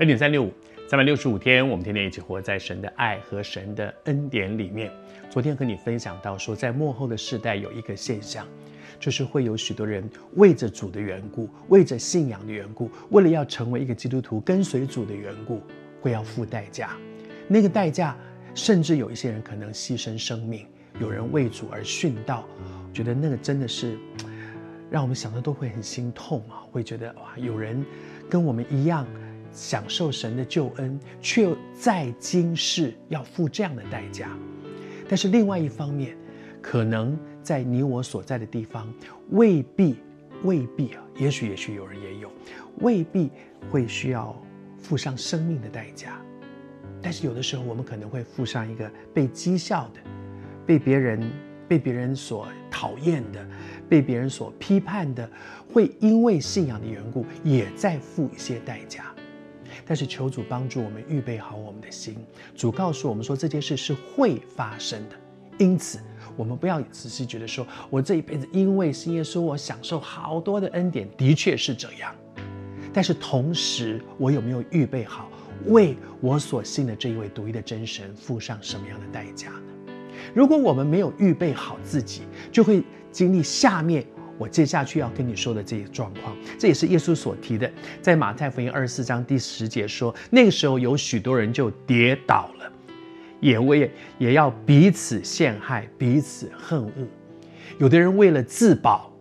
[0.00, 0.50] 恩典三六五，
[0.88, 4.90] 三百六十五天，我们天天一起活在神的爱和神的恩典里面。
[5.28, 8.48] 昨天和你分享到说，在幕后的世代有一个现象，
[8.98, 10.02] 就是会有许多人
[10.36, 15.60] 为着主的缘故，为着信仰的缘故，为了要成为一个基督徒，跟随主的缘故，
[16.00, 16.96] 会要付代价。
[17.46, 18.16] 那个代价，
[18.54, 20.66] 甚至有一些人可能牺牲生命，
[20.98, 22.48] 有人为主而殉道。
[22.94, 23.98] 觉得那个真的是。
[24.90, 27.86] 让我们想的都会很心痛啊，会觉得哇，有人
[28.28, 29.06] 跟我们一样
[29.52, 34.36] 享受神的救恩，却又在今世要付这样的代价。
[35.08, 36.16] 但是另外一方面，
[36.60, 38.92] 可能在你我所在的地方，
[39.30, 39.96] 未必
[40.44, 42.30] 未必啊，也许也许有人也有，
[42.80, 43.30] 未必
[43.70, 44.34] 会需要
[44.78, 46.20] 付上生命的代价。
[47.02, 50.00] 但是有的时候，我们可能会付上一个被讥笑的，
[50.66, 51.30] 被别人
[51.66, 53.46] 被别人所讨厌的。
[53.88, 55.28] 被别人所批判的，
[55.72, 59.12] 会因为信仰的缘故，也在付一些代价。
[59.86, 62.16] 但是求主帮助我们预备好我们的心。
[62.54, 65.16] 主告诉我们说，这件事是会发生的，
[65.58, 65.98] 因此
[66.36, 72.14] 我们不要只是觉得说，我这一辈子因为信耶稣，我享受好多的恩典，的确是这样。
[72.92, 75.30] 但是同时，我有没有预备好，
[75.66, 79.92] 为我所信的这一位独一的真神付上什么样的代价呢？
[80.34, 82.22] 如果我们没有预备好自己，
[82.52, 84.04] 就会经历下面
[84.40, 86.34] 我接下去要跟你说的这些状况。
[86.58, 87.70] 这也是耶稣所提的，
[88.00, 92.72] 在马太福音二十四章第十节说，那个时候有许多人就跌倒了，
[93.38, 96.92] 也为也要彼此陷害，彼此恨恶。
[97.76, 99.12] 有的人为了自保，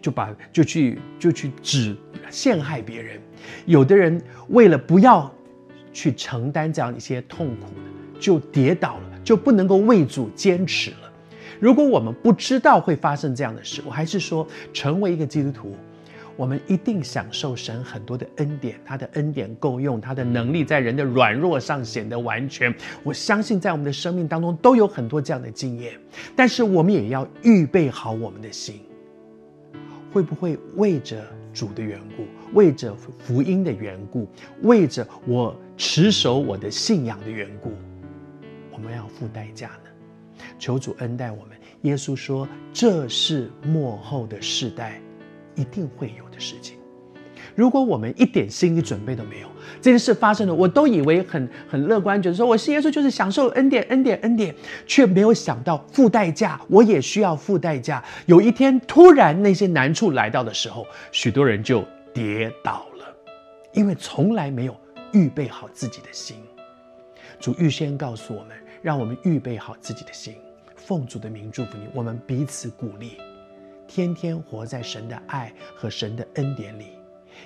[0.00, 1.94] 就把就去就去指
[2.30, 3.18] 陷害别人；
[3.66, 4.18] 有的人
[4.48, 5.30] 为了不要
[5.92, 7.66] 去承担这样一些痛苦，
[8.18, 9.10] 就跌倒了。
[9.22, 11.09] 就不能够为主坚持了。
[11.58, 15.74] 如果我们不知道会发生这样的事，我还是说，成为一个基督徒，
[16.36, 22.74] 我们一定享受神很多的恩典，他的恩典够用，他的能力在人的软弱上显得完全。
[23.02, 25.94] 我相信在我们的生命当中都有很多这样的经验，
[26.36, 28.80] 但是我们也要预备好我们的心，
[30.12, 31.22] 会不会为着
[31.52, 32.24] 主的缘故，
[32.54, 34.26] 为着福音的缘故，
[34.62, 37.72] 为着我持守我的信仰的缘故？
[38.72, 39.90] 我们要付代价呢，
[40.58, 41.56] 求主恩待我们。
[41.82, 45.00] 耶稣说：“这是末后的世代
[45.54, 46.76] 一定会有的事情。
[47.54, 49.48] 如果我们一点心理准备都没有，
[49.80, 54.54] 这件事发生了，我都以为很很乐观，觉得说我信耶稣就是享受恩典、恩典、恩典，
[54.86, 58.04] 却没有想到付代价，我也需要付代价。
[58.26, 63.06] 有一天突然那些难处来到的时候，许多人就跌倒了，
[63.72, 64.76] 因为从来没有
[65.12, 66.36] 预备好自己的心。
[67.40, 68.50] 主预先告诉我们。”
[68.82, 70.36] 让我们预备好自己的心，
[70.76, 71.88] 奉主的名祝福你。
[71.94, 73.18] 我们彼此鼓励，
[73.86, 76.98] 天天活在神的爱和神的恩典里，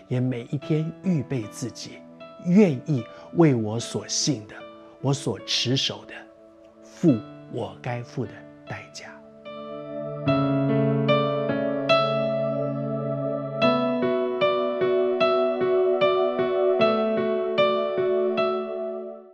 [0.08, 1.98] 也每一天预备自己，
[2.46, 4.54] 愿意为我所信的、
[5.00, 6.14] 我所持守的，
[6.82, 7.18] 付
[7.52, 8.32] 我该付的
[8.66, 9.13] 代价。